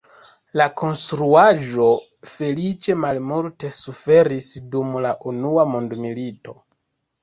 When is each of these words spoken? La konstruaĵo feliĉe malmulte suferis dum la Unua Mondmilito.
La 0.61 0.65
konstruaĵo 0.81 1.91
feliĉe 2.31 2.97
malmulte 3.05 3.73
suferis 3.83 4.51
dum 4.77 5.01
la 5.09 5.17
Unua 5.37 5.71
Mondmilito. 5.75 6.63